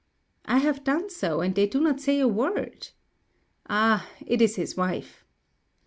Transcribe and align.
'I 0.45 0.57
have 0.57 0.83
done 0.83 1.11
so, 1.11 1.41
and 1.41 1.53
they 1.53 1.67
do 1.67 1.79
not 1.79 2.01
say 2.01 2.19
a 2.19 2.27
word.' 2.27 2.87
'Ah, 3.69 4.09
it 4.25 4.41
is 4.41 4.55
his 4.55 4.75
wife.' 4.75 5.23